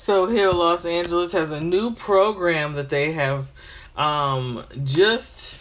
So 0.00 0.28
here, 0.28 0.50
Los 0.50 0.86
Angeles 0.86 1.32
has 1.32 1.50
a 1.50 1.60
new 1.60 1.92
program 1.94 2.72
that 2.72 2.88
they 2.88 3.12
have 3.12 3.52
um, 3.98 4.64
just 4.82 5.58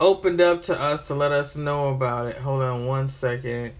opened 0.00 0.40
up 0.40 0.62
to 0.62 0.80
us 0.80 1.08
to 1.08 1.14
let 1.14 1.32
us 1.32 1.54
know 1.54 1.88
about 1.88 2.28
it. 2.28 2.38
Hold 2.38 2.62
on 2.62 2.86
one 2.86 3.08
second. 3.08 3.74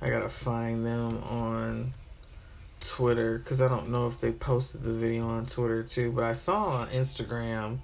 I 0.00 0.08
gotta 0.08 0.30
find 0.30 0.86
them 0.86 1.22
on 1.24 1.92
Twitter 2.80 3.36
because 3.36 3.60
I 3.60 3.68
don't 3.68 3.90
know 3.90 4.06
if 4.06 4.18
they 4.18 4.32
posted 4.32 4.82
the 4.82 4.94
video 4.94 5.28
on 5.28 5.44
Twitter 5.44 5.82
too, 5.82 6.10
but 6.10 6.24
I 6.24 6.32
saw 6.32 6.68
on 6.68 6.88
Instagram 6.88 7.80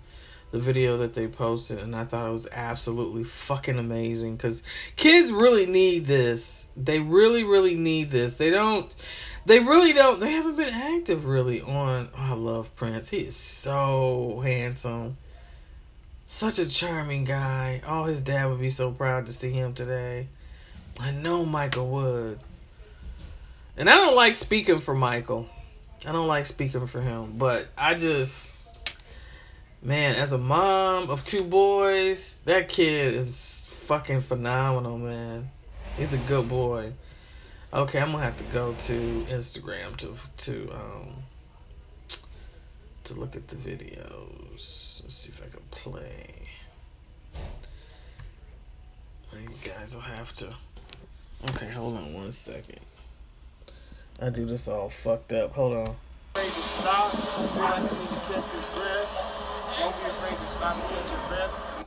the 0.50 0.58
video 0.58 0.96
that 0.96 1.12
they 1.12 1.26
posted 1.26 1.78
and 1.78 1.94
I 1.94 2.04
thought 2.04 2.26
it 2.26 2.32
was 2.32 2.48
absolutely 2.50 3.24
fucking 3.24 3.78
amazing 3.78 4.36
because 4.36 4.62
kids 4.96 5.30
really 5.30 5.66
need 5.66 6.06
this. 6.06 6.68
They 6.74 7.00
really, 7.00 7.44
really 7.44 7.74
need 7.74 8.10
this. 8.10 8.36
They 8.36 8.48
don't 8.48 8.94
they 9.48 9.60
really 9.60 9.94
don't. 9.94 10.20
They 10.20 10.32
haven't 10.32 10.56
been 10.56 10.68
active 10.72 11.24
really 11.24 11.62
on. 11.62 12.10
Oh, 12.14 12.18
I 12.18 12.34
love 12.34 12.74
Prince. 12.76 13.08
He 13.08 13.20
is 13.20 13.34
so 13.34 14.40
handsome. 14.44 15.16
Such 16.26 16.58
a 16.58 16.66
charming 16.66 17.24
guy. 17.24 17.80
Oh, 17.86 18.04
his 18.04 18.20
dad 18.20 18.44
would 18.46 18.60
be 18.60 18.68
so 18.68 18.92
proud 18.92 19.24
to 19.26 19.32
see 19.32 19.50
him 19.50 19.72
today. 19.72 20.28
I 21.00 21.12
know 21.12 21.46
Michael 21.46 21.88
would. 21.88 22.40
And 23.78 23.88
I 23.88 23.94
don't 23.94 24.14
like 24.14 24.34
speaking 24.34 24.80
for 24.80 24.94
Michael. 24.94 25.48
I 26.06 26.12
don't 26.12 26.28
like 26.28 26.44
speaking 26.44 26.86
for 26.86 27.00
him. 27.00 27.38
But 27.38 27.68
I 27.76 27.94
just. 27.94 28.68
Man, 29.80 30.16
as 30.16 30.32
a 30.32 30.38
mom 30.38 31.08
of 31.08 31.24
two 31.24 31.44
boys, 31.44 32.40
that 32.44 32.68
kid 32.68 33.14
is 33.14 33.66
fucking 33.86 34.22
phenomenal, 34.22 34.98
man. 34.98 35.50
He's 35.96 36.12
a 36.12 36.18
good 36.18 36.48
boy. 36.48 36.92
Okay, 37.70 38.00
I'm 38.00 38.12
gonna 38.12 38.24
have 38.24 38.38
to 38.38 38.44
go 38.44 38.72
to 38.72 39.26
Instagram 39.28 39.94
to 39.98 40.14
to 40.38 40.70
um 40.72 41.24
to 43.04 43.12
look 43.12 43.36
at 43.36 43.48
the 43.48 43.56
videos. 43.56 45.02
Let's 45.02 45.14
see 45.14 45.30
if 45.30 45.42
I 45.42 45.50
can 45.50 45.60
play. 45.70 46.48
You 49.34 49.50
guys 49.62 49.94
will 49.94 50.02
have 50.02 50.32
to. 50.36 50.54
Okay, 51.50 51.68
hold 51.68 51.96
on 51.96 52.14
one 52.14 52.30
second. 52.30 52.80
I 54.20 54.30
do 54.30 54.46
this 54.46 54.66
all 54.66 54.88
fucked 54.88 55.34
up. 55.34 55.52
Hold 55.52 55.76
on. 55.76 55.96
Afraid 56.34 56.52
to 56.52 56.62
stop. 56.62 57.12
Feel 57.12 57.62
like 57.62 57.76
you 57.76 57.98
need 57.98 58.08
to 58.08 58.14
catch 58.16 58.52
your 58.52 58.62
breath. 58.74 59.08
Don't 59.78 59.94
be 59.94 60.04
afraid 60.10 60.38
to 60.38 60.46
stop 60.56 60.74
and 60.74 60.88
catch 60.88 61.10
your 61.10 61.28
breath. 61.28 61.86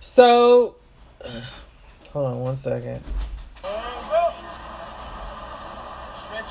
So. 0.00 0.76
Hold 2.14 2.26
on 2.26 2.40
one 2.40 2.56
second. 2.56 3.04
Stretch 3.60 3.74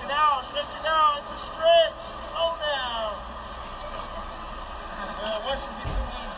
it 0.05 0.11
out, 0.11 0.45
stretch 0.45 0.69
it 0.69 0.85
out. 0.85 1.17
It's 1.17 1.31
a 1.31 1.37
stretch. 1.39 1.97
Slow 2.29 2.53
down. 2.61 3.17
Uh, 5.23 5.41
once 5.45 5.61
you 5.65 5.69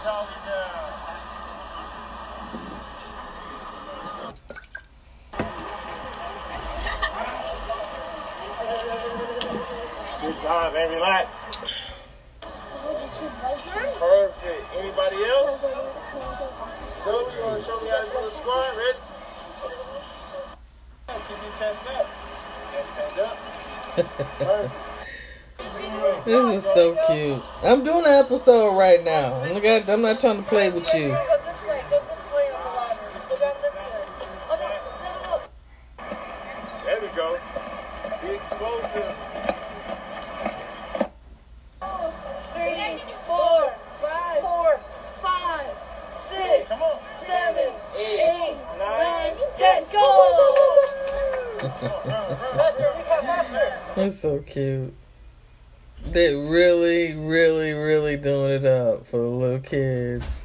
taller 0.02 0.40
down. 0.48 0.88
Good 10.22 10.38
job, 10.42 10.74
man. 10.74 10.92
Relax. 10.92 11.28
Perfect. 14.00 14.64
Anybody 14.78 15.18
else? 15.26 15.60
Zoe, 17.04 17.36
you 17.36 17.42
want 17.44 17.60
to 17.60 17.66
show 17.66 17.80
me 17.82 17.90
how 17.90 18.04
to 18.04 18.10
do 18.10 18.20
the 18.24 18.32
squat? 18.32 18.78
Ready? 18.78 19.09
this 26.24 26.56
is 26.56 26.64
so 26.64 26.96
cute. 27.08 27.44
I'm 27.64 27.84
doing 27.84 28.06
an 28.06 28.14
episode 28.14 28.78
right 28.78 29.04
now. 29.04 29.44
I'm 29.44 30.02
not 30.02 30.22
trying 30.22 30.38
to 30.38 30.44
play 30.44 30.70
with 30.70 30.88
you. 30.94 31.18
That's 53.96 54.20
so 54.20 54.40
cute. 54.40 54.94
They're 56.06 56.38
really, 56.38 57.14
really, 57.14 57.74
really 57.74 58.16
doing 58.16 58.52
it 58.52 58.66
up 58.66 59.08
for 59.08 59.18
the 59.18 59.28
little 59.28 59.60
kids. 59.60 60.40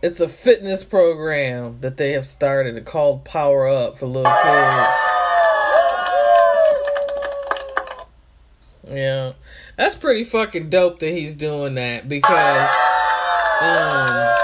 It's 0.00 0.20
a 0.20 0.28
fitness 0.28 0.84
program 0.84 1.80
that 1.80 1.96
they 1.96 2.12
have 2.12 2.26
started 2.26 2.84
called 2.84 3.24
Power 3.24 3.66
Up 3.66 3.98
for 3.98 4.06
little 4.06 4.30
kids. 4.30 4.94
Yeah. 8.90 9.32
That's 9.76 9.96
pretty 9.96 10.22
fucking 10.24 10.70
dope 10.70 11.00
that 11.00 11.10
he's 11.10 11.34
doing 11.34 11.74
that 11.74 12.08
because 12.08 12.70
um 13.60 14.36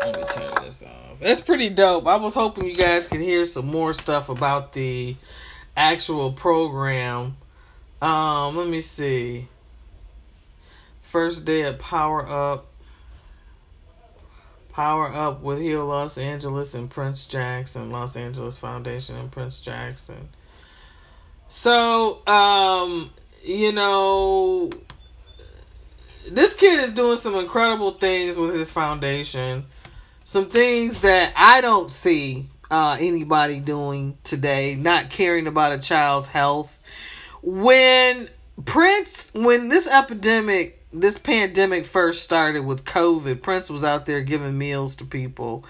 let 0.00 0.16
me 0.16 0.24
turn 0.30 0.64
this 0.64 0.84
off. 0.84 1.11
That's 1.22 1.40
pretty 1.40 1.68
dope. 1.68 2.08
I 2.08 2.16
was 2.16 2.34
hoping 2.34 2.66
you 2.66 2.76
guys 2.76 3.06
could 3.06 3.20
hear 3.20 3.44
some 3.44 3.66
more 3.66 3.92
stuff 3.92 4.28
about 4.28 4.72
the 4.72 5.14
actual 5.76 6.32
program. 6.32 7.36
Um, 8.00 8.56
let 8.56 8.66
me 8.66 8.80
see. 8.80 9.46
First 11.02 11.44
day 11.44 11.62
of 11.62 11.78
Power 11.78 12.28
Up. 12.28 12.66
Power 14.72 15.14
Up 15.14 15.42
with 15.42 15.60
Heal 15.60 15.86
Los 15.86 16.18
Angeles 16.18 16.74
and 16.74 16.90
Prince 16.90 17.24
Jackson, 17.24 17.92
Los 17.92 18.16
Angeles 18.16 18.58
Foundation 18.58 19.14
and 19.14 19.30
Prince 19.30 19.60
Jackson. 19.60 20.30
So, 21.46 22.26
um, 22.26 23.10
you 23.44 23.70
know, 23.70 24.70
this 26.28 26.56
kid 26.56 26.80
is 26.80 26.92
doing 26.92 27.18
some 27.18 27.36
incredible 27.36 27.92
things 27.92 28.36
with 28.36 28.56
his 28.56 28.72
foundation. 28.72 29.66
Some 30.24 30.50
things 30.50 30.98
that 31.00 31.32
I 31.36 31.60
don't 31.60 31.90
see 31.90 32.48
uh, 32.70 32.96
anybody 32.98 33.60
doing 33.60 34.16
today, 34.24 34.76
not 34.76 35.10
caring 35.10 35.46
about 35.46 35.72
a 35.72 35.78
child's 35.78 36.26
health. 36.26 36.78
When 37.42 38.28
Prince, 38.64 39.34
when 39.34 39.68
this 39.68 39.86
epidemic, 39.86 40.78
this 40.92 41.18
pandemic 41.18 41.86
first 41.86 42.22
started 42.22 42.64
with 42.64 42.84
COVID, 42.84 43.42
Prince 43.42 43.68
was 43.68 43.82
out 43.82 44.06
there 44.06 44.22
giving 44.22 44.56
meals 44.56 44.96
to 44.96 45.04
people. 45.04 45.64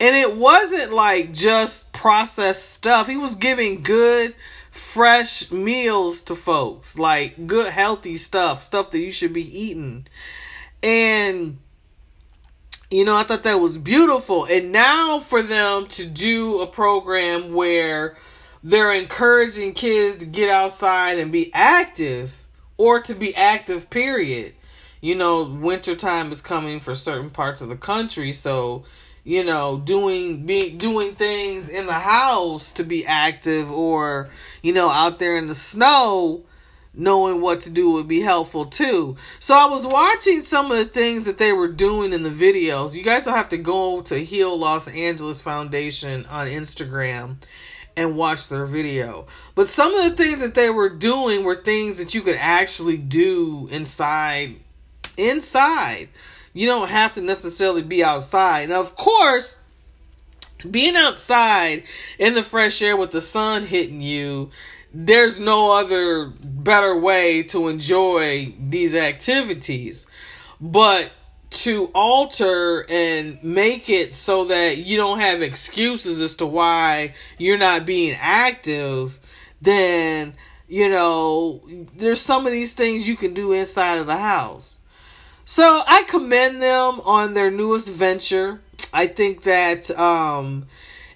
And 0.00 0.16
it 0.16 0.36
wasn't 0.36 0.92
like 0.92 1.32
just 1.32 1.92
processed 1.92 2.70
stuff, 2.70 3.06
he 3.06 3.16
was 3.16 3.36
giving 3.36 3.82
good, 3.82 4.34
fresh 4.70 5.50
meals 5.50 6.22
to 6.22 6.34
folks, 6.34 6.98
like 6.98 7.46
good, 7.46 7.72
healthy 7.72 8.16
stuff, 8.16 8.62
stuff 8.62 8.90
that 8.92 8.98
you 8.98 9.10
should 9.10 9.32
be 9.32 9.60
eating. 9.60 10.06
And 10.82 11.58
you 12.90 13.04
know, 13.04 13.16
I 13.16 13.24
thought 13.24 13.42
that 13.44 13.56
was 13.56 13.78
beautiful. 13.78 14.44
And 14.46 14.72
now 14.72 15.20
for 15.20 15.42
them 15.42 15.86
to 15.88 16.06
do 16.06 16.60
a 16.60 16.66
program 16.66 17.52
where 17.52 18.16
they're 18.62 18.92
encouraging 18.92 19.74
kids 19.74 20.16
to 20.18 20.26
get 20.26 20.48
outside 20.48 21.18
and 21.18 21.30
be 21.30 21.52
active 21.54 22.32
or 22.76 23.00
to 23.02 23.14
be 23.14 23.34
active, 23.34 23.90
period. 23.90 24.54
You 25.00 25.14
know, 25.14 25.44
wintertime 25.44 26.32
is 26.32 26.40
coming 26.40 26.80
for 26.80 26.94
certain 26.94 27.30
parts 27.30 27.60
of 27.60 27.68
the 27.68 27.76
country, 27.76 28.32
so 28.32 28.84
you 29.28 29.44
know, 29.44 29.78
doing 29.78 30.46
be 30.46 30.70
doing 30.70 31.14
things 31.14 31.68
in 31.68 31.84
the 31.84 31.92
house 31.92 32.72
to 32.72 32.82
be 32.82 33.04
active 33.04 33.70
or, 33.70 34.30
you 34.62 34.72
know, 34.72 34.88
out 34.88 35.18
there 35.18 35.36
in 35.36 35.48
the 35.48 35.54
snow 35.54 36.44
knowing 36.94 37.40
what 37.40 37.60
to 37.62 37.70
do 37.70 37.92
would 37.92 38.08
be 38.08 38.20
helpful 38.20 38.66
too. 38.66 39.16
So 39.38 39.54
I 39.54 39.66
was 39.66 39.86
watching 39.86 40.42
some 40.42 40.70
of 40.72 40.78
the 40.78 40.84
things 40.84 41.24
that 41.26 41.38
they 41.38 41.52
were 41.52 41.68
doing 41.68 42.12
in 42.12 42.22
the 42.22 42.30
videos. 42.30 42.94
You 42.94 43.02
guys 43.02 43.26
will 43.26 43.34
have 43.34 43.50
to 43.50 43.58
go 43.58 44.00
to 44.02 44.24
Heal 44.24 44.56
Los 44.58 44.88
Angeles 44.88 45.40
Foundation 45.40 46.26
on 46.26 46.48
Instagram 46.48 47.36
and 47.96 48.16
watch 48.16 48.48
their 48.48 48.64
video. 48.64 49.26
But 49.54 49.66
some 49.66 49.94
of 49.94 50.04
the 50.04 50.16
things 50.16 50.40
that 50.40 50.54
they 50.54 50.70
were 50.70 50.88
doing 50.88 51.44
were 51.44 51.56
things 51.56 51.98
that 51.98 52.14
you 52.14 52.22
could 52.22 52.36
actually 52.36 52.96
do 52.96 53.68
inside 53.70 54.56
inside. 55.16 56.08
You 56.52 56.66
don't 56.66 56.88
have 56.88 57.14
to 57.14 57.20
necessarily 57.20 57.82
be 57.82 58.04
outside. 58.04 58.68
Now 58.68 58.80
of 58.80 58.94
course, 58.96 59.56
being 60.68 60.96
outside 60.96 61.84
in 62.18 62.34
the 62.34 62.42
fresh 62.42 62.80
air 62.82 62.96
with 62.96 63.10
the 63.10 63.20
sun 63.20 63.66
hitting 63.66 64.00
you 64.00 64.50
there's 64.92 65.38
no 65.38 65.72
other 65.72 66.26
better 66.26 66.96
way 66.98 67.42
to 67.42 67.68
enjoy 67.68 68.54
these 68.58 68.94
activities 68.94 70.06
but 70.60 71.10
to 71.50 71.90
alter 71.94 72.84
and 72.90 73.42
make 73.42 73.88
it 73.88 74.12
so 74.12 74.46
that 74.46 74.78
you 74.78 74.96
don't 74.96 75.20
have 75.20 75.40
excuses 75.42 76.20
as 76.20 76.34
to 76.34 76.46
why 76.46 77.14
you're 77.38 77.58
not 77.58 77.86
being 77.86 78.16
active 78.20 79.18
then 79.60 80.34
You 80.70 80.90
know, 80.90 81.62
there's 81.96 82.20
some 82.20 82.44
of 82.46 82.52
these 82.52 82.74
things 82.74 83.08
you 83.08 83.16
can 83.16 83.32
do 83.32 83.52
inside 83.52 83.98
of 83.98 84.06
the 84.06 84.18
house. 84.18 84.78
So 85.46 85.82
I 85.86 86.02
commend 86.02 86.60
them 86.60 87.00
on 87.00 87.32
their 87.32 87.50
newest 87.50 87.88
venture. 87.88 88.60
I 88.92 89.06
think 89.06 89.44
that 89.44 89.90
um, 89.98 90.66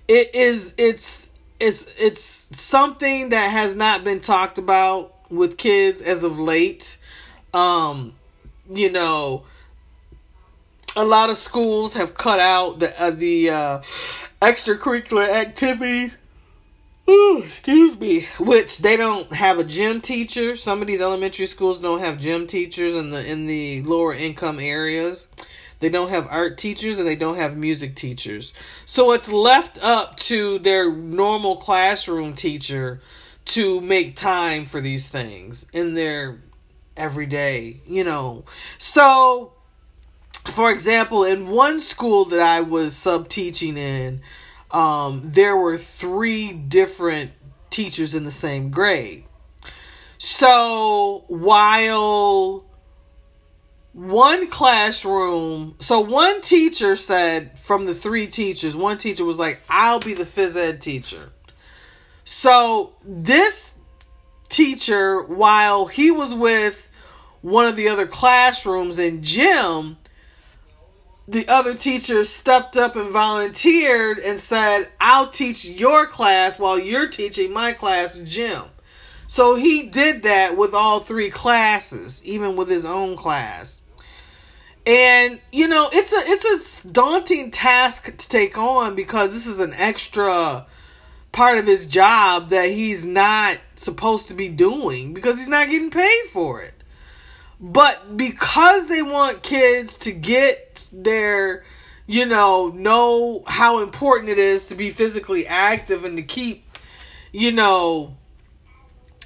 it 0.09 0.35
is 0.35 0.73
it's 0.79 1.29
it's 1.63 1.87
it's 1.97 2.49
something 2.61 3.29
that 3.29 3.49
has 3.49 3.77
not 3.77 4.03
been 4.03 4.21
talked 4.21 4.59
about 4.59 5.15
with 5.31 5.57
kids 5.57 6.03
as 6.03 6.25
of 6.25 6.39
late. 6.39 6.99
Um, 7.55 8.15
you 8.69 8.91
know, 8.91 9.45
a 10.97 11.05
lot 11.05 11.31
of 11.31 11.39
schools 11.39 11.95
have 11.95 12.15
cut 12.15 12.41
out 12.41 12.81
the 12.81 13.01
uh, 13.01 13.11
the 13.11 13.51
uh, 13.51 13.83
extracurricular 14.41 15.29
activities. 15.29 16.19
Ooh, 17.09 17.45
excuse 17.47 17.99
me. 17.99 18.27
Which 18.39 18.79
they 18.79 18.97
don't 18.97 19.33
have 19.33 19.59
a 19.59 19.65
gym 19.65 20.01
teacher. 20.01 20.57
Some 20.57 20.83
of 20.83 20.89
these 20.89 21.01
elementary 21.01 21.47
schools 21.47 21.81
don't 21.81 22.01
have 22.01 22.19
gym 22.19 22.49
teachers 22.49 22.95
in 22.95 23.11
the 23.11 23.25
in 23.25 23.47
the 23.47 23.83
lower 23.83 24.13
income 24.13 24.59
areas. 24.59 25.29
They 25.83 25.89
don't 25.89 26.11
have 26.11 26.29
art 26.31 26.59
teachers 26.59 27.01
and 27.01 27.09
they 27.09 27.17
don't 27.17 27.35
have 27.35 27.57
music 27.57 27.97
teachers. 27.97 28.53
So 28.87 29.11
it's 29.11 29.29
left 29.29 29.83
up 29.83 30.17
to 30.19 30.61
their 30.61 30.93
normal 30.93 31.57
classroom 31.57 32.35
teacher 32.35 33.01
to 33.47 33.81
make 33.81 34.15
time 34.15 34.65
for 34.65 34.81
these 34.81 35.09
things 35.09 35.67
in 35.73 35.95
their 35.95 36.41
everyday, 36.97 37.81
you 37.85 38.05
know. 38.05 38.45
So 38.79 39.55
for 40.45 40.71
example, 40.71 41.25
in 41.25 41.49
one 41.49 41.81
school 41.81 42.27
that 42.27 42.39
I 42.39 42.61
was 42.61 42.95
sub 42.95 43.29
teaching 43.29 43.77
in, 43.77 44.21
um, 44.71 45.21
there 45.25 45.57
were 45.57 45.79
three 45.79 46.53
different 46.53 47.33
teachers 47.71 48.15
in 48.15 48.23
the 48.23 48.31
same 48.31 48.71
grade. 48.71 49.25
So 50.19 51.25
while 51.27 52.67
one 53.93 54.49
classroom, 54.49 55.75
so 55.79 56.01
one 56.01 56.41
teacher 56.41 56.97
said 56.97 57.59
from 57.59 57.85
the 57.85 57.95
three 57.95 58.27
teachers, 58.27 58.75
one 58.75 58.99
teacher 58.99 59.25
was 59.25 59.39
like, 59.39 59.61
I'll 59.69 60.01
be 60.01 60.15
the 60.15 60.25
phys 60.25 60.57
ed 60.57 60.81
teacher. 60.81 61.31
So 62.25 62.95
this 63.05 63.75
teacher, 64.49 65.23
while 65.23 65.87
he 65.87 66.11
was 66.11 66.33
with 66.33 66.89
one 67.43 67.67
of 67.67 67.77
the 67.77 67.89
other 67.89 68.07
classrooms 68.07 68.99
in 68.99 69.23
gym, 69.23 69.99
the 71.29 71.47
other 71.49 71.75
teacher 71.75 72.25
stepped 72.25 72.77
up 72.77 72.97
and 72.97 73.11
volunteered 73.11 74.19
and 74.19 74.39
said, 74.39 74.91
I'll 75.01 75.29
teach 75.29 75.65
your 75.65 76.07
class 76.07 76.59
while 76.59 76.79
you're 76.79 77.09
teaching 77.09 77.53
my 77.53 77.73
class 77.73 78.19
gym. 78.19 78.65
So 79.33 79.55
he 79.55 79.85
did 79.85 80.25
that 80.25 80.59
with 80.59 80.75
all 80.75 81.01
three 81.01 81.31
classes, 81.31 82.23
even 82.23 82.55
with 82.55 82.69
his 82.69 82.85
own 82.85 83.17
class. 83.17 83.81
And 84.85 85.41
you 85.51 85.69
know, 85.69 85.89
it's 85.91 86.13
a 86.13 86.19
it's 86.19 86.85
a 86.85 86.89
daunting 86.89 87.51
task 87.51 88.15
to 88.15 88.29
take 88.29 88.59
on 88.59 88.95
because 88.95 89.33
this 89.33 89.47
is 89.47 89.59
an 89.59 89.73
extra 89.73 90.67
part 91.33 91.57
of 91.57 91.67
his 91.67 91.87
job 91.87 92.51
that 92.51 92.69
he's 92.69 93.07
not 93.07 93.57
supposed 93.75 94.29
to 94.29 94.35
be 94.35 94.51
doing 94.51 95.15
because 95.15 95.39
he's 95.39 95.49
not 95.49 95.71
getting 95.71 95.89
paid 95.89 96.25
for 96.27 96.61
it. 96.61 96.75
But 97.59 98.19
because 98.19 98.89
they 98.89 99.01
want 99.01 99.43
kids 99.43 99.97
to 100.01 100.13
get 100.13 100.91
their, 100.93 101.65
you 102.07 102.27
know, 102.27 102.69
know 102.69 103.45
how 103.47 103.79
important 103.79 104.29
it 104.29 104.39
is 104.39 104.67
to 104.67 104.75
be 104.75 104.91
physically 104.91 105.47
active 105.47 106.05
and 106.05 106.19
to 106.19 106.23
keep, 106.23 106.67
you 107.33 107.51
know, 107.51 108.19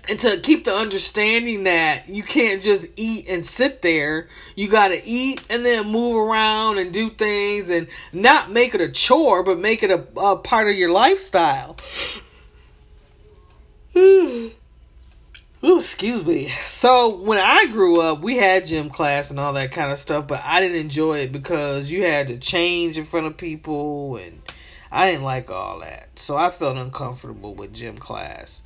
and 0.08 0.18
to 0.20 0.38
keep 0.38 0.64
the 0.64 0.74
understanding 0.74 1.64
that 1.64 2.08
you 2.08 2.22
can't 2.22 2.62
just 2.62 2.88
eat 2.96 3.28
and 3.28 3.44
sit 3.44 3.82
there. 3.82 4.28
You 4.54 4.68
got 4.68 4.88
to 4.88 5.04
eat 5.04 5.40
and 5.50 5.64
then 5.64 5.90
move 5.90 6.16
around 6.16 6.78
and 6.78 6.92
do 6.92 7.10
things 7.10 7.70
and 7.70 7.88
not 8.12 8.50
make 8.50 8.74
it 8.74 8.80
a 8.80 8.90
chore, 8.90 9.42
but 9.42 9.58
make 9.58 9.82
it 9.82 9.90
a, 9.90 10.06
a 10.20 10.36
part 10.36 10.68
of 10.68 10.76
your 10.76 10.90
lifestyle. 10.90 11.76
Ooh, 13.96 15.80
excuse 15.80 16.24
me. 16.24 16.48
So 16.68 17.16
when 17.16 17.38
I 17.38 17.66
grew 17.66 18.00
up, 18.00 18.20
we 18.20 18.36
had 18.36 18.66
gym 18.66 18.90
class 18.90 19.30
and 19.30 19.40
all 19.40 19.54
that 19.54 19.72
kind 19.72 19.90
of 19.90 19.98
stuff, 19.98 20.28
but 20.28 20.40
I 20.44 20.60
didn't 20.60 20.76
enjoy 20.76 21.20
it 21.20 21.32
because 21.32 21.90
you 21.90 22.04
had 22.04 22.28
to 22.28 22.36
change 22.36 22.98
in 22.98 23.04
front 23.04 23.26
of 23.26 23.36
people 23.36 24.16
and 24.16 24.42
I 24.92 25.10
didn't 25.10 25.24
like 25.24 25.50
all 25.50 25.80
that. 25.80 26.18
So 26.18 26.36
I 26.36 26.50
felt 26.50 26.76
uncomfortable 26.76 27.54
with 27.54 27.72
gym 27.72 27.98
class. 27.98 28.62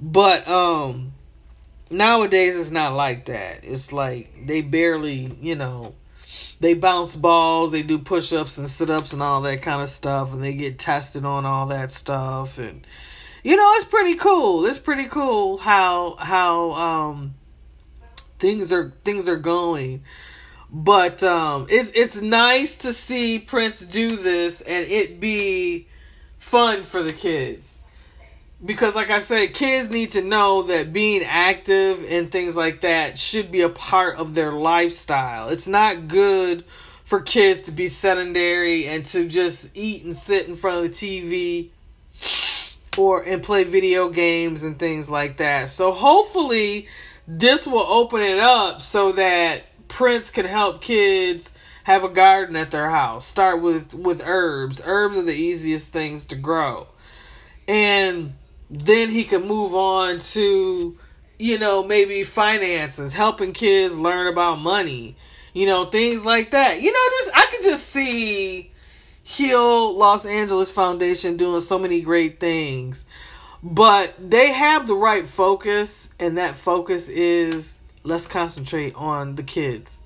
But 0.00 0.46
um 0.48 1.12
nowadays 1.92 2.56
it's 2.56 2.70
not 2.70 2.94
like 2.94 3.26
that. 3.26 3.64
It's 3.64 3.92
like 3.92 4.46
they 4.46 4.62
barely, 4.62 5.36
you 5.40 5.54
know, 5.54 5.94
they 6.60 6.74
bounce 6.74 7.14
balls, 7.14 7.70
they 7.70 7.82
do 7.82 7.98
push-ups 7.98 8.58
and 8.58 8.66
sit-ups 8.66 9.12
and 9.12 9.22
all 9.22 9.42
that 9.42 9.62
kind 9.62 9.82
of 9.82 9.88
stuff 9.88 10.32
and 10.32 10.42
they 10.42 10.54
get 10.54 10.78
tested 10.78 11.24
on 11.24 11.44
all 11.44 11.66
that 11.66 11.92
stuff 11.92 12.58
and 12.58 12.86
you 13.44 13.56
know 13.56 13.72
it's 13.74 13.84
pretty 13.84 14.14
cool. 14.14 14.64
It's 14.66 14.78
pretty 14.78 15.06
cool 15.06 15.58
how 15.58 16.16
how 16.18 16.72
um 16.72 17.34
things 18.38 18.72
are 18.72 18.92
things 19.04 19.28
are 19.28 19.36
going. 19.36 20.04
But 20.70 21.22
um 21.22 21.66
it's 21.68 21.90
it's 21.94 22.20
nice 22.20 22.76
to 22.78 22.92
see 22.92 23.38
prince 23.38 23.80
do 23.80 24.16
this 24.16 24.62
and 24.62 24.86
it 24.88 25.20
be 25.20 25.88
fun 26.38 26.84
for 26.84 27.02
the 27.02 27.12
kids 27.12 27.81
because 28.64 28.94
like 28.94 29.10
i 29.10 29.18
said 29.18 29.54
kids 29.54 29.90
need 29.90 30.10
to 30.10 30.22
know 30.22 30.62
that 30.62 30.92
being 30.92 31.22
active 31.22 32.04
and 32.08 32.30
things 32.30 32.56
like 32.56 32.82
that 32.82 33.18
should 33.18 33.50
be 33.50 33.62
a 33.62 33.68
part 33.68 34.16
of 34.16 34.34
their 34.34 34.52
lifestyle 34.52 35.48
it's 35.48 35.68
not 35.68 36.08
good 36.08 36.64
for 37.04 37.20
kids 37.20 37.62
to 37.62 37.72
be 37.72 37.88
sedentary 37.88 38.86
and 38.86 39.04
to 39.04 39.28
just 39.28 39.68
eat 39.74 40.04
and 40.04 40.14
sit 40.14 40.46
in 40.48 40.54
front 40.54 40.78
of 40.78 40.82
the 40.82 40.88
tv 40.88 41.70
or 42.96 43.22
and 43.22 43.42
play 43.42 43.64
video 43.64 44.08
games 44.10 44.62
and 44.62 44.78
things 44.78 45.08
like 45.08 45.38
that. 45.38 45.70
So 45.70 45.92
hopefully 45.92 46.88
this 47.26 47.66
will 47.66 47.86
open 47.86 48.20
it 48.20 48.38
up 48.38 48.82
so 48.82 49.12
that 49.12 49.62
Prince 49.88 50.30
can 50.30 50.46
help 50.46 50.82
kids 50.82 51.52
have 51.84 52.04
a 52.04 52.08
garden 52.08 52.56
at 52.56 52.70
their 52.70 52.90
house. 52.90 53.26
Start 53.26 53.60
with 53.60 53.94
with 53.94 54.22
herbs. 54.24 54.80
Herbs 54.84 55.16
are 55.16 55.22
the 55.22 55.34
easiest 55.34 55.92
things 55.92 56.24
to 56.26 56.36
grow. 56.36 56.88
And 57.66 58.34
then 58.72 59.10
he 59.10 59.24
can 59.24 59.46
move 59.46 59.74
on 59.74 60.18
to 60.18 60.96
you 61.42 61.58
know, 61.58 61.82
maybe 61.82 62.22
finances, 62.22 63.12
helping 63.12 63.52
kids 63.52 63.96
learn 63.96 64.28
about 64.28 64.60
money. 64.60 65.16
You 65.52 65.66
know, 65.66 65.86
things 65.86 66.24
like 66.24 66.52
that. 66.52 66.80
You 66.80 66.92
know, 66.92 67.08
just 67.18 67.30
I 67.36 67.46
could 67.50 67.62
just 67.64 67.88
see 67.88 68.70
Heal 69.24 69.92
Los 69.92 70.24
Angeles 70.24 70.70
Foundation 70.70 71.36
doing 71.36 71.60
so 71.60 71.78
many 71.78 72.00
great 72.00 72.38
things. 72.38 73.04
But 73.60 74.14
they 74.18 74.52
have 74.52 74.86
the 74.86 74.94
right 74.94 75.26
focus, 75.26 76.10
and 76.18 76.38
that 76.38 76.54
focus 76.54 77.08
is 77.08 77.78
let's 78.04 78.26
concentrate 78.26 78.94
on 78.94 79.34
the 79.34 79.42
kids. 79.42 80.00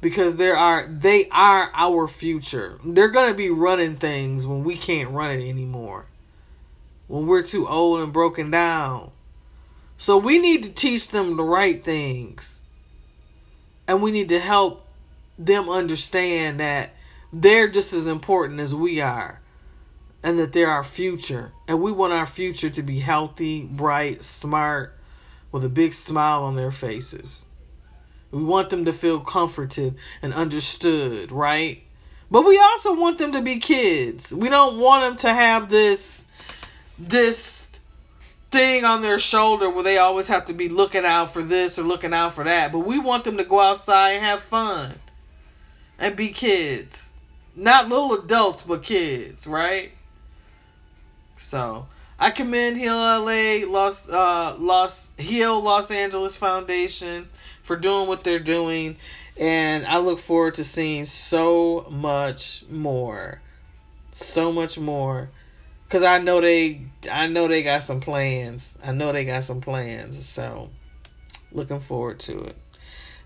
Because 0.00 0.36
there 0.36 0.56
are 0.56 0.86
they 0.88 1.28
are 1.30 1.70
our 1.74 2.06
future. 2.06 2.78
They're 2.84 3.08
gonna 3.08 3.34
be 3.34 3.50
running 3.50 3.96
things 3.96 4.46
when 4.46 4.62
we 4.62 4.76
can't 4.76 5.10
run 5.10 5.30
it 5.30 5.46
anymore. 5.46 6.06
When 7.10 7.26
we're 7.26 7.42
too 7.42 7.66
old 7.66 8.00
and 8.00 8.12
broken 8.12 8.52
down. 8.52 9.10
So 9.96 10.16
we 10.16 10.38
need 10.38 10.62
to 10.62 10.70
teach 10.70 11.08
them 11.08 11.36
the 11.36 11.42
right 11.42 11.84
things. 11.84 12.62
And 13.88 14.00
we 14.00 14.12
need 14.12 14.28
to 14.28 14.38
help 14.38 14.86
them 15.36 15.68
understand 15.68 16.60
that 16.60 16.94
they're 17.32 17.68
just 17.68 17.92
as 17.92 18.06
important 18.06 18.60
as 18.60 18.74
we 18.74 19.00
are 19.00 19.40
and 20.22 20.38
that 20.38 20.52
they're 20.52 20.70
our 20.70 20.84
future 20.84 21.50
and 21.66 21.80
we 21.80 21.90
want 21.90 22.12
our 22.12 22.26
future 22.26 22.68
to 22.68 22.82
be 22.82 22.98
healthy 22.98 23.62
bright 23.62 24.22
smart 24.22 24.96
with 25.50 25.64
a 25.64 25.68
big 25.68 25.92
smile 25.92 26.42
on 26.42 26.56
their 26.56 26.70
faces 26.70 27.46
we 28.30 28.42
want 28.42 28.68
them 28.68 28.84
to 28.84 28.92
feel 28.92 29.20
comforted 29.20 29.94
and 30.20 30.34
understood 30.34 31.32
right 31.32 31.82
but 32.30 32.42
we 32.42 32.58
also 32.58 32.94
want 32.94 33.16
them 33.18 33.32
to 33.32 33.40
be 33.40 33.58
kids 33.58 34.34
we 34.34 34.48
don't 34.50 34.78
want 34.78 35.02
them 35.02 35.16
to 35.16 35.32
have 35.32 35.70
this 35.70 36.26
this 37.08 37.68
thing 38.50 38.84
on 38.84 39.00
their 39.00 39.18
shoulder 39.18 39.70
where 39.70 39.84
they 39.84 39.98
always 39.98 40.28
have 40.28 40.46
to 40.46 40.52
be 40.52 40.68
looking 40.68 41.04
out 41.04 41.32
for 41.32 41.42
this 41.42 41.78
or 41.78 41.82
looking 41.82 42.12
out 42.12 42.34
for 42.34 42.44
that. 42.44 42.72
But 42.72 42.80
we 42.80 42.98
want 42.98 43.24
them 43.24 43.36
to 43.38 43.44
go 43.44 43.60
outside 43.60 44.12
and 44.12 44.24
have 44.24 44.42
fun 44.42 44.96
and 45.98 46.16
be 46.16 46.28
kids. 46.30 47.20
Not 47.56 47.88
little 47.88 48.12
adults, 48.14 48.62
but 48.62 48.82
kids, 48.82 49.46
right? 49.46 49.92
So 51.36 51.86
I 52.18 52.30
commend 52.30 52.76
Heal 52.76 52.94
LA, 52.94 53.66
Los 53.66 54.08
uh, 54.08 54.56
Los 54.58 55.12
Heal 55.16 55.60
Los 55.60 55.90
Angeles 55.90 56.36
Foundation 56.36 57.28
for 57.62 57.76
doing 57.76 58.08
what 58.08 58.24
they're 58.24 58.38
doing, 58.38 58.96
and 59.36 59.86
I 59.86 59.98
look 59.98 60.18
forward 60.18 60.54
to 60.54 60.64
seeing 60.64 61.06
so 61.06 61.86
much 61.90 62.64
more, 62.68 63.40
so 64.12 64.52
much 64.52 64.78
more 64.78 65.30
Cause 65.90 66.04
I 66.04 66.18
know 66.18 66.40
they, 66.40 66.82
I 67.10 67.26
know 67.26 67.48
they 67.48 67.62
got 67.62 67.82
some 67.82 68.00
plans. 68.00 68.78
I 68.82 68.92
know 68.92 69.12
they 69.12 69.24
got 69.24 69.44
some 69.44 69.60
plans. 69.60 70.24
So, 70.24 70.70
looking 71.52 71.80
forward 71.80 72.20
to 72.20 72.44
it. 72.44 72.56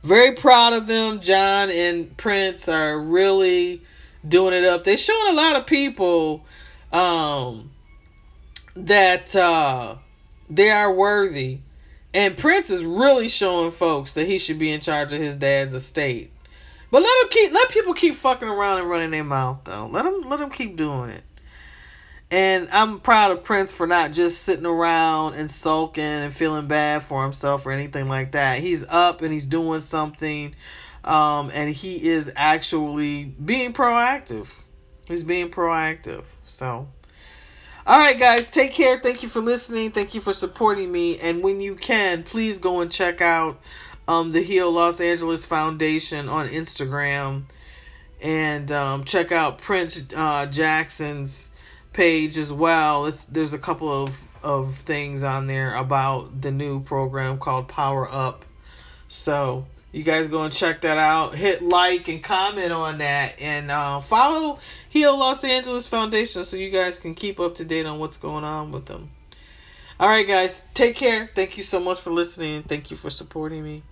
Very 0.03 0.33
proud 0.33 0.73
of 0.73 0.87
them. 0.87 1.21
John 1.21 1.71
and 1.71 2.17
Prince 2.17 2.69
are 2.69 2.99
really 2.99 3.83
doing 4.27 4.55
it 4.55 4.65
up. 4.65 4.85
They're 4.85 4.97
showing 4.97 5.33
a 5.33 5.37
lot 5.37 5.57
of 5.57 5.67
people 5.67 6.45
um, 6.93 7.71
that 8.77 9.35
uh, 9.35 9.97
they 10.51 10.71
are 10.71 10.93
worthy. 10.93 11.59
And 12.13 12.37
Prince 12.37 12.71
is 12.71 12.85
really 12.85 13.29
showing 13.29 13.73
folks 13.73 14.15
that 14.15 14.27
he 14.27 14.39
should 14.39 14.59
be 14.59 14.71
in 14.71 14.81
charge 14.81 15.13
of 15.13 15.21
his 15.21 15.37
dad's 15.37 15.75
estate. 15.75 16.31
But 16.91 17.03
let 17.03 17.23
him 17.23 17.29
keep 17.31 17.53
let 17.53 17.71
people 17.71 17.93
keep 17.93 18.15
fucking 18.15 18.47
around 18.47 18.79
and 18.79 18.89
running 18.89 19.11
their 19.11 19.25
mouth 19.25 19.61
though. 19.65 19.89
Let 19.89 20.05
them 20.05 20.21
let 20.21 20.39
them 20.39 20.51
keep 20.51 20.77
doing 20.77 21.11
it. 21.11 21.25
And 22.35 22.69
I'm 22.73 22.99
proud 22.99 23.31
of 23.31 23.45
Prince 23.45 23.71
for 23.71 23.87
not 23.87 24.11
just 24.11 24.43
sitting 24.43 24.67
around 24.67 25.35
and 25.35 25.49
sulking 25.49 26.03
and 26.03 26.35
feeling 26.35 26.67
bad 26.67 27.05
for 27.05 27.23
himself 27.23 27.65
or 27.65 27.71
anything 27.71 28.09
like 28.09 28.33
that. 28.33 28.59
He's 28.59 28.85
up 28.89 29.23
and 29.23 29.33
he's 29.33 29.47
doing 29.47 29.81
something. 29.81 30.57
Um, 31.05 31.53
and 31.55 31.71
he 31.71 32.09
is 32.09 32.33
actually 32.35 33.23
being 33.23 33.73
proactive. 33.73 34.53
He's 35.07 35.23
being 35.23 35.49
proactive. 35.49 36.25
So, 36.43 36.89
all 37.87 37.99
right, 38.01 38.19
guys, 38.19 38.51
take 38.51 38.75
care. 38.75 38.99
Thank 38.99 39.23
you 39.23 39.29
for 39.29 39.41
listening. 39.41 39.93
Thank 39.93 40.13
you 40.13 40.21
for 40.21 40.33
supporting 40.33 40.91
me. 40.91 41.21
And 41.21 41.41
when 41.41 41.61
you 41.61 41.77
can, 41.77 42.25
please 42.25 42.59
go 42.59 42.81
and 42.81 42.91
check 42.91 43.21
out 43.21 43.61
um, 44.09 44.33
the 44.33 44.43
Heal 44.43 44.73
Los 44.73 45.01
Angeles 45.01 45.45
Foundation 45.45 46.29
on 46.29 46.49
Instagram. 46.49 47.45
And 48.21 48.73
um, 48.73 49.05
check 49.05 49.31
out 49.31 49.59
Prince 49.59 50.03
uh, 50.17 50.47
Jackson's 50.47 51.51
page 51.95 52.37
as 52.37 52.53
well. 52.53 53.07
It's, 53.07 53.25
there's 53.25 53.55
a 53.55 53.59
couple 53.59 53.91
of, 53.91 54.23
of 54.43 54.77
things 54.77 55.23
on 55.23 55.47
there 55.47 55.75
about 55.75 56.43
the 56.43 56.51
new 56.51 56.83
program 56.83 57.39
called 57.39 57.69
Power 57.69 58.07
Up. 58.11 58.45
So, 59.09 59.67
you 59.93 60.03
guys 60.03 60.27
go 60.27 60.43
and 60.43 60.53
check 60.53 60.83
that 60.83 60.99
out. 60.99 61.35
Hit 61.37 61.63
like 61.63 62.09
and 62.09 62.23
comment 62.23 62.73
on 62.73 62.99
that, 62.99 63.41
and 63.41 63.71
uh, 63.71 64.01
follow 64.01 64.59
Heal 64.89 65.17
Los 65.17 65.45
Angeles 65.45 65.87
Foundation 65.87 66.43
so 66.45 66.57
you 66.57 66.71
guys 66.71 66.99
can 66.99 67.15
keep 67.15 67.39
up 67.39 67.55
to 67.55 67.65
date 67.65 67.87
on 67.87 67.99
what's 67.99 68.17
going 68.17 68.45
on 68.45 68.73
with 68.73 68.87
them. 68.87 69.11
All 70.01 70.09
right, 70.09 70.27
guys, 70.27 70.63
take 70.75 70.97
care. 70.97 71.31
Thank 71.33 71.57
you 71.57 71.63
so 71.63 71.79
much 71.79 72.01
for 72.01 72.11
listening. 72.11 72.65
Thank 72.65 72.91
you 72.91 72.97
for 72.97 73.11
supporting 73.11 73.63
me. 73.63 73.85